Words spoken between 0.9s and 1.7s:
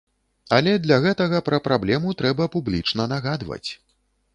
гэтага пра